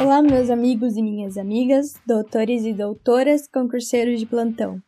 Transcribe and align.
Olá, 0.00 0.22
meus 0.22 0.48
amigos 0.48 0.96
e 0.96 1.02
minhas 1.02 1.36
amigas, 1.36 1.94
doutores 2.06 2.64
e 2.64 2.72
doutoras, 2.72 3.48
concurseiros 3.52 4.20
de 4.20 4.26
plantão. 4.26 4.80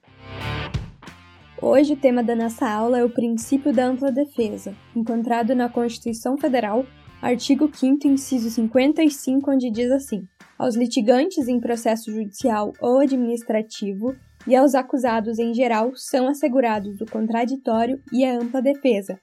Hoje 1.61 1.95
o 1.95 1.97
tema 1.97 2.23
da 2.23 2.37
nossa 2.37 2.71
aula 2.71 3.01
é 3.01 3.05
o 3.05 3.11
princípio 3.11 3.73
da 3.73 3.87
ampla 3.87 4.13
defesa, 4.13 4.73
encontrado 4.95 5.53
na 5.53 5.69
Constituição 5.69 6.39
Federal, 6.39 6.87
artigo 7.21 7.69
5 7.75 8.07
inciso 8.07 8.51
55, 8.51 9.51
onde 9.51 9.69
diz 9.69 9.91
assim: 9.91 10.23
aos 10.57 10.77
litigantes 10.77 11.49
em 11.49 11.59
processo 11.59 12.13
judicial 12.13 12.73
ou 12.81 13.01
administrativo 13.01 14.15
e 14.47 14.55
aos 14.55 14.77
acusados 14.77 15.41
em 15.41 15.53
geral 15.53 15.91
são 15.97 16.29
assegurados 16.29 17.01
o 17.01 17.07
contraditório 17.07 18.01
e 18.13 18.25
a 18.25 18.39
ampla 18.39 18.63
defesa, 18.63 19.19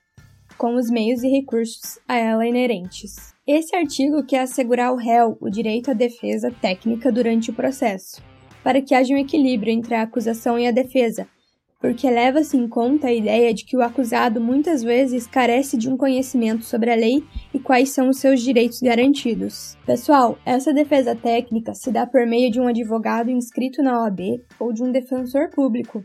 com 0.57 0.75
os 0.75 0.89
meios 0.89 1.23
e 1.23 1.27
recursos 1.27 1.99
a 2.07 2.15
ela 2.15 2.45
inerentes. 2.47 3.33
Esse 3.45 3.75
artigo 3.75 4.25
quer 4.25 4.39
assegurar 4.39 4.87
ao 4.87 4.95
réu 4.95 5.37
o 5.39 5.49
direito 5.49 5.91
à 5.91 5.93
defesa 5.93 6.51
técnica 6.61 7.11
durante 7.11 7.51
o 7.51 7.53
processo, 7.53 8.21
para 8.63 8.81
que 8.81 8.93
haja 8.93 9.13
um 9.13 9.17
equilíbrio 9.17 9.71
entre 9.71 9.95
a 9.95 10.01
acusação 10.01 10.59
e 10.59 10.67
a 10.67 10.71
defesa, 10.71 11.27
porque 11.79 12.09
leva-se 12.09 12.57
em 12.57 12.67
conta 12.67 13.07
a 13.07 13.13
ideia 13.13 13.53
de 13.53 13.63
que 13.63 13.77
o 13.77 13.81
acusado 13.81 14.41
muitas 14.41 14.83
vezes 14.83 15.27
carece 15.27 15.77
de 15.77 15.87
um 15.87 15.95
conhecimento 15.95 16.65
sobre 16.65 16.91
a 16.91 16.95
lei 16.95 17.23
e 17.53 17.59
quais 17.59 17.89
são 17.89 18.09
os 18.09 18.17
seus 18.17 18.41
direitos 18.41 18.81
garantidos. 18.81 19.77
Pessoal, 19.85 20.37
essa 20.45 20.73
defesa 20.73 21.15
técnica 21.15 21.73
se 21.73 21.91
dá 21.91 22.05
por 22.05 22.25
meio 22.25 22.51
de 22.51 22.59
um 22.59 22.67
advogado 22.67 23.29
inscrito 23.29 23.81
na 23.83 24.01
OAB 24.01 24.41
ou 24.59 24.73
de 24.73 24.83
um 24.83 24.91
defensor 24.91 25.49
público, 25.51 26.03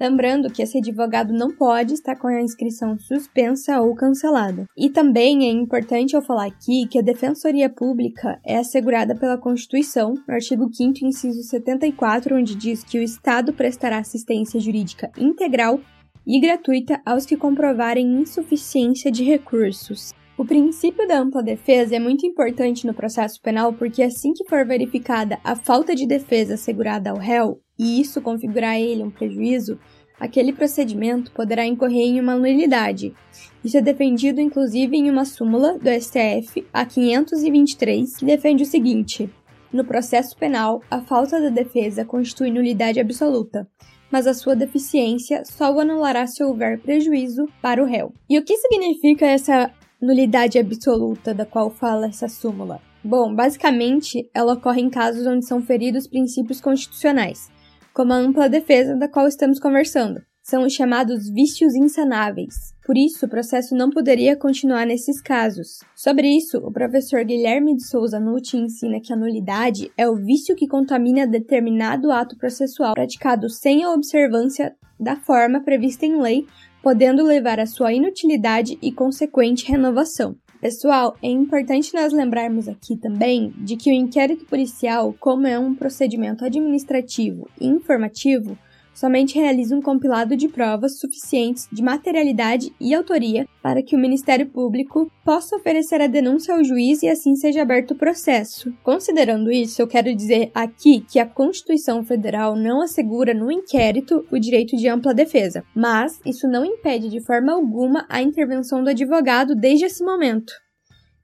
Lembrando 0.00 0.50
que 0.52 0.62
esse 0.62 0.78
advogado 0.78 1.32
não 1.32 1.50
pode 1.50 1.94
estar 1.94 2.14
com 2.14 2.28
a 2.28 2.40
inscrição 2.40 2.96
suspensa 2.96 3.80
ou 3.80 3.96
cancelada. 3.96 4.64
E 4.76 4.88
também 4.88 5.48
é 5.48 5.50
importante 5.50 6.14
eu 6.14 6.22
falar 6.22 6.46
aqui 6.46 6.86
que 6.86 6.98
a 6.98 7.02
Defensoria 7.02 7.68
Pública 7.68 8.38
é 8.46 8.58
assegurada 8.58 9.16
pela 9.16 9.36
Constituição, 9.36 10.14
no 10.26 10.34
artigo 10.34 10.68
5 10.72 11.04
inciso 11.04 11.42
74, 11.42 12.36
onde 12.36 12.54
diz 12.54 12.84
que 12.84 12.98
o 12.98 13.02
Estado 13.02 13.52
prestará 13.52 13.98
assistência 13.98 14.60
jurídica 14.60 15.10
integral 15.18 15.80
e 16.24 16.40
gratuita 16.40 17.00
aos 17.04 17.26
que 17.26 17.36
comprovarem 17.36 18.20
insuficiência 18.20 19.10
de 19.10 19.24
recursos. 19.24 20.12
O 20.36 20.44
princípio 20.44 21.08
da 21.08 21.18
ampla 21.18 21.42
defesa 21.42 21.96
é 21.96 21.98
muito 21.98 22.24
importante 22.24 22.86
no 22.86 22.94
processo 22.94 23.42
penal 23.42 23.72
porque 23.72 24.04
assim 24.04 24.32
que 24.32 24.48
for 24.48 24.64
verificada 24.64 25.40
a 25.42 25.56
falta 25.56 25.96
de 25.96 26.06
defesa 26.06 26.54
assegurada 26.54 27.10
ao 27.10 27.18
réu, 27.18 27.60
e 27.78 28.00
isso 28.00 28.20
configurar 28.20 28.72
a 28.72 28.80
ele 28.80 29.02
um 29.02 29.10
prejuízo, 29.10 29.78
aquele 30.18 30.52
procedimento 30.52 31.30
poderá 31.32 31.64
incorrer 31.64 32.06
em 32.06 32.20
uma 32.20 32.36
nulidade. 32.36 33.14
Isso 33.62 33.76
é 33.76 33.80
defendido 33.80 34.40
inclusive 34.40 34.96
em 34.96 35.10
uma 35.10 35.24
súmula 35.24 35.78
do 35.78 35.88
STF, 35.88 36.66
a 36.72 36.84
523, 36.84 38.16
que 38.16 38.24
defende 38.24 38.62
o 38.62 38.66
seguinte: 38.66 39.30
no 39.72 39.84
processo 39.84 40.36
penal, 40.36 40.82
a 40.90 41.00
falta 41.00 41.40
da 41.40 41.50
defesa 41.50 42.04
constitui 42.04 42.50
nulidade 42.50 42.98
absoluta, 42.98 43.68
mas 44.10 44.26
a 44.26 44.32
sua 44.32 44.56
deficiência 44.56 45.44
só 45.44 45.70
o 45.72 45.80
anulará 45.80 46.26
se 46.26 46.42
houver 46.42 46.80
prejuízo 46.80 47.46
para 47.60 47.82
o 47.82 47.86
réu. 47.86 48.12
E 48.28 48.38
o 48.38 48.44
que 48.44 48.56
significa 48.56 49.26
essa 49.26 49.70
nulidade 50.00 50.58
absoluta 50.58 51.34
da 51.34 51.44
qual 51.44 51.70
fala 51.70 52.06
essa 52.06 52.28
súmula? 52.28 52.80
Bom, 53.04 53.34
basicamente, 53.34 54.28
ela 54.34 54.54
ocorre 54.54 54.80
em 54.80 54.90
casos 54.90 55.26
onde 55.26 55.46
são 55.46 55.62
feridos 55.62 56.06
princípios 56.06 56.60
constitucionais, 56.60 57.50
como 57.98 58.12
a 58.12 58.16
ampla 58.16 58.48
defesa 58.48 58.94
da 58.94 59.08
qual 59.08 59.26
estamos 59.26 59.58
conversando. 59.58 60.22
São 60.40 60.62
os 60.64 60.72
chamados 60.72 61.28
vícios 61.28 61.74
insanáveis. 61.74 62.54
Por 62.86 62.96
isso, 62.96 63.26
o 63.26 63.28
processo 63.28 63.74
não 63.74 63.90
poderia 63.90 64.36
continuar 64.36 64.86
nesses 64.86 65.20
casos. 65.20 65.80
Sobre 65.96 66.28
isso, 66.28 66.58
o 66.58 66.70
professor 66.70 67.24
Guilherme 67.24 67.74
de 67.74 67.84
Souza 67.84 68.20
Nutti 68.20 68.56
ensina 68.56 69.00
que 69.00 69.12
a 69.12 69.16
nulidade 69.16 69.90
é 69.96 70.08
o 70.08 70.14
vício 70.14 70.54
que 70.54 70.68
contamina 70.68 71.26
determinado 71.26 72.12
ato 72.12 72.38
processual 72.38 72.94
praticado 72.94 73.50
sem 73.50 73.82
a 73.82 73.90
observância 73.90 74.76
da 74.98 75.16
forma 75.16 75.60
prevista 75.64 76.06
em 76.06 76.22
lei, 76.22 76.46
podendo 76.80 77.24
levar 77.24 77.58
à 77.58 77.66
sua 77.66 77.92
inutilidade 77.92 78.78
e 78.80 78.92
consequente 78.92 79.66
renovação. 79.66 80.36
Pessoal, 80.60 81.16
é 81.22 81.28
importante 81.28 81.94
nós 81.94 82.12
lembrarmos 82.12 82.66
aqui 82.66 82.96
também 82.96 83.54
de 83.58 83.76
que 83.76 83.90
o 83.90 83.94
inquérito 83.94 84.44
policial, 84.44 85.14
como 85.20 85.46
é 85.46 85.56
um 85.56 85.72
procedimento 85.72 86.44
administrativo 86.44 87.48
e 87.60 87.68
informativo, 87.68 88.58
somente 88.98 89.38
realiza 89.38 89.76
um 89.76 89.80
compilado 89.80 90.36
de 90.36 90.48
provas 90.48 90.98
suficientes 90.98 91.68
de 91.70 91.82
materialidade 91.82 92.74
e 92.80 92.92
autoria 92.92 93.46
para 93.62 93.80
que 93.80 93.94
o 93.94 93.98
Ministério 93.98 94.46
Público 94.46 95.10
possa 95.24 95.54
oferecer 95.54 96.00
a 96.00 96.08
denúncia 96.08 96.52
ao 96.52 96.64
juiz 96.64 97.02
e 97.02 97.08
assim 97.08 97.36
seja 97.36 97.62
aberto 97.62 97.92
o 97.92 97.96
processo. 97.96 98.72
Considerando 98.82 99.52
isso, 99.52 99.80
eu 99.80 99.86
quero 99.86 100.14
dizer 100.14 100.50
aqui 100.52 101.00
que 101.00 101.20
a 101.20 101.26
Constituição 101.26 102.02
Federal 102.02 102.56
não 102.56 102.82
assegura 102.82 103.32
no 103.32 103.52
inquérito 103.52 104.26
o 104.32 104.38
direito 104.38 104.76
de 104.76 104.88
ampla 104.88 105.14
defesa, 105.14 105.62
mas 105.74 106.20
isso 106.26 106.48
não 106.48 106.64
impede 106.64 107.08
de 107.08 107.20
forma 107.20 107.52
alguma 107.52 108.04
a 108.08 108.20
intervenção 108.20 108.82
do 108.82 108.90
advogado 108.90 109.54
desde 109.54 109.84
esse 109.84 110.04
momento. 110.04 110.52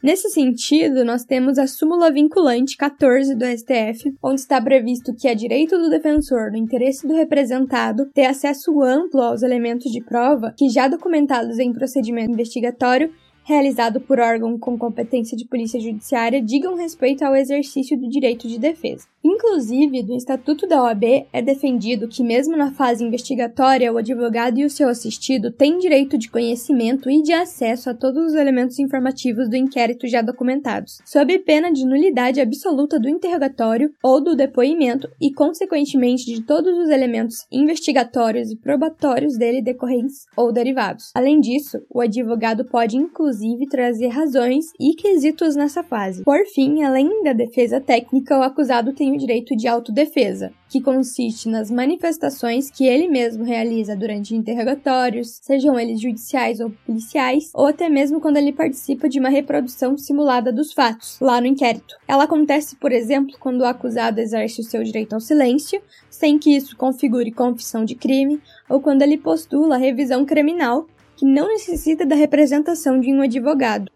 Nesse 0.05 0.29
sentido, 0.29 1.03
nós 1.03 1.25
temos 1.25 1.57
a 1.57 1.67
súmula 1.67 2.13
vinculante 2.13 2.77
14 2.77 3.35
do 3.35 3.47
STF, 3.47 4.15
onde 4.23 4.39
está 4.43 4.61
previsto 4.61 5.15
que 5.15 5.27
é 5.27 5.35
direito 5.35 5.79
do 5.79 5.89
defensor, 5.89 6.51
no 6.51 6.59
interesse 6.59 7.09
do 7.09 7.15
representado, 7.15 8.05
ter 8.13 8.27
acesso 8.27 8.83
amplo 8.83 9.23
aos 9.23 9.43
elementos 9.43 9.91
de 9.91 10.05
prova 10.05 10.53
que 10.59 10.69
já 10.69 10.89
documentados 10.89 11.59
em 11.59 11.73
procedimento 11.73 12.33
investigatório 12.33 13.11
realizado 13.45 14.01
por 14.01 14.19
órgão 14.19 14.59
com 14.59 14.77
competência 14.77 15.37
de 15.37 15.47
polícia 15.47 15.79
judiciária 15.79 16.43
digam 16.43 16.75
respeito 16.75 17.23
ao 17.23 17.37
exercício 17.37 17.97
do 17.97 18.09
direito 18.09 18.49
de 18.49 18.59
defesa. 18.59 19.07
Inclusive, 19.23 20.03
do 20.03 20.15
Estatuto 20.15 20.67
da 20.67 20.83
OAB 20.83 21.27
é 21.33 21.41
defendido 21.41 22.09
que, 22.09 22.23
mesmo 22.23 22.57
na 22.57 22.73
fase 22.73 23.05
investigatória, 23.05 23.93
o 23.93 23.97
advogado 23.97 24.59
e 24.59 24.65
o 24.65 24.71
seu 24.71 24.89
assistido 24.89 25.51
têm 25.51 25.79
direito 25.79 26.19
de 26.19 26.31
conhecimento 26.31 27.11
e 27.11 27.23
de 27.23 27.33
acesso 27.33 27.89
a 27.89 27.95
todos 27.95 28.33
os 28.33 28.35
elementos 28.35 28.79
informativos 28.79 29.49
do 29.49 29.57
inquérito 29.57 30.07
já 30.07 30.21
documentados, 30.21 30.99
sob 31.07 31.39
pena 31.39 31.73
de 31.73 31.87
nulidade 31.87 32.41
absoluta 32.41 32.99
do 32.99 33.09
interrogatório 33.09 33.93
ou 34.03 34.23
do 34.23 34.37
depoimento 34.37 35.09
e, 35.21 35.33
consequentemente, 35.33 36.27
de 36.27 36.43
todos 36.43 36.77
os 36.79 36.89
elementos 36.89 37.47
investigatórios 37.51 38.51
e 38.51 38.57
probatórios 38.57 39.37
dele 39.37 39.63
decorrentes 39.63 40.27
ou 40.37 40.53
derivados. 40.53 41.11
Além 41.15 41.41
disso, 41.41 41.79
o 41.91 42.01
advogado 42.01 42.65
pode, 42.65 42.97
inclusive, 42.97 43.34
inclusive 43.35 43.67
trazer 43.67 44.09
razões 44.09 44.67
e 44.79 44.95
quesitos 44.95 45.57
nessa 45.57 45.83
fase. 45.83 46.23
Por 46.23 46.47
fim, 46.47 46.83
além 46.83 47.23
da 47.25 47.33
defesa 47.33 47.81
técnica, 47.81 48.39
o 48.39 48.43
acusado 48.43 48.93
tem 48.93 49.13
o 49.13 49.19
direito 49.19 49.57
de 49.57 49.67
autodefesa, 49.67 50.53
que 50.69 50.81
consiste 50.81 51.49
nas 51.49 51.71
manifestações 51.71 52.71
que 52.71 52.87
ele 52.87 53.09
mesmo 53.09 53.45
realiza 53.45 53.97
durante 53.97 54.35
interrogatórios, 54.35 55.41
sejam 55.43 55.79
eles 55.79 56.01
judiciais 56.01 56.61
ou 56.61 56.71
policiais, 56.87 57.51
ou 57.55 57.67
até 57.67 57.89
mesmo 57.89 58.21
quando 58.21 58.37
ele 58.37 58.53
participa 58.53 59.09
de 59.09 59.19
uma 59.19 59.29
reprodução 59.29 59.97
simulada 59.99 60.53
dos 60.53 60.73
fatos, 60.73 61.19
lá 61.21 61.41
no 61.41 61.47
inquérito. 61.47 61.97
Ela 62.07 62.25
acontece, 62.25 62.77
por 62.77 62.93
exemplo, 62.93 63.37
quando 63.41 63.63
o 63.63 63.67
acusado 63.67 64.21
exerce 64.21 64.61
o 64.61 64.65
seu 64.65 64.83
direito 64.85 65.15
ao 65.15 65.21
silêncio, 65.21 65.83
sem 66.09 66.39
que 66.39 66.55
isso 66.57 66.77
configure 66.77 67.33
confissão 67.33 67.85
de 67.85 67.95
crime, 67.95 68.41
ou 68.69 68.81
quando 68.81 69.03
ele 69.03 69.19
postula 69.19 69.77
revisão 69.77 70.25
criminal, 70.25 70.87
que 71.17 71.25
não 71.25 71.49
necessita 71.49 72.05
da 72.05 72.15
representação 72.15 73.01
de 73.01 73.13
um 73.13 73.23
advogado. 73.23 73.91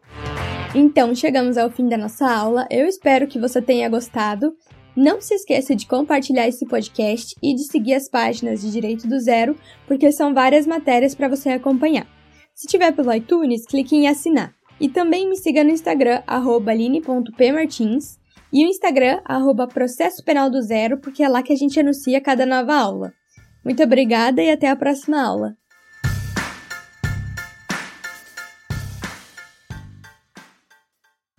Então, 0.75 1.15
chegamos 1.15 1.57
ao 1.57 1.71
fim 1.71 1.89
da 1.89 1.97
nossa 1.97 2.31
aula. 2.31 2.67
Eu 2.71 2.87
espero 2.87 3.27
que 3.27 3.39
você 3.39 3.61
tenha 3.63 3.89
gostado. 3.89 4.53
Não 4.95 5.21
se 5.21 5.35
esqueça 5.35 5.75
de 5.75 5.87
compartilhar 5.87 6.49
esse 6.49 6.67
podcast 6.67 7.35
e 7.43 7.55
de 7.55 7.65
seguir 7.65 7.95
as 7.95 8.09
páginas 8.09 8.61
de 8.61 8.71
Direito 8.71 9.07
do 9.09 9.19
Zero, 9.21 9.57
porque 9.87 10.11
são 10.13 10.35
várias 10.35 10.67
matérias 10.67 11.15
para 11.15 11.29
você 11.29 11.51
acompanhar. 11.51 12.07
Se 12.55 12.67
tiver 12.67 12.93
pelo 12.93 13.15
iTunes, 13.15 13.65
clique 13.65 13.95
em 13.95 14.09
assinar. 14.09 14.53
E 14.81 14.89
também 14.89 15.29
me 15.29 15.37
siga 15.37 15.63
no 15.65 15.71
Instagram, 15.71 16.23
aline.pmartins, 16.27 18.19
e 18.53 18.65
o 18.65 18.69
Instagram, 18.69 19.21
arroba 19.25 19.69
Processo 19.69 20.25
Penal 20.25 20.51
do 20.51 20.61
Zero, 20.63 20.99
porque 20.99 21.23
é 21.23 21.29
lá 21.29 21.43
que 21.43 21.53
a 21.53 21.57
gente 21.57 21.79
anuncia 21.79 22.21
cada 22.21 22.47
nova 22.47 22.75
aula. 22.75 23.13
Muito 23.65 23.83
obrigada 23.83 24.43
e 24.43 24.51
até 24.51 24.69
a 24.69 24.77
próxima 24.77 25.23
aula! 25.23 25.55